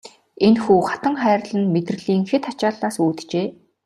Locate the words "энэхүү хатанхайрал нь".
0.45-1.71